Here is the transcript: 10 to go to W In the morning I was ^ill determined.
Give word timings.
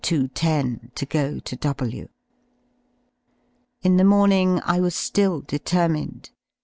10 0.03 0.91
to 0.95 1.05
go 1.05 1.37
to 1.37 1.55
W 1.55 2.07
In 3.83 3.97
the 3.97 4.03
morning 4.03 4.59
I 4.65 4.79
was 4.79 4.95
^ill 4.95 5.45
determined. 5.45 6.31